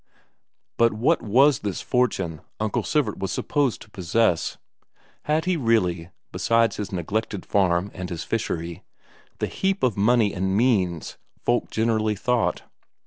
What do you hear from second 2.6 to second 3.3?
Sivert